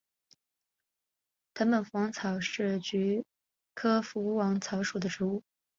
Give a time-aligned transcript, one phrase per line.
[1.53, 3.23] 藤本福王草是菊
[3.75, 5.43] 科福王草属的植物。